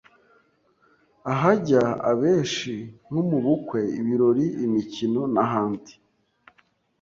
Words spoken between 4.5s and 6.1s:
imikino n’ahandi,